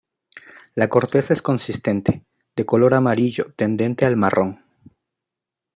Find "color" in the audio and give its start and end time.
2.65-2.95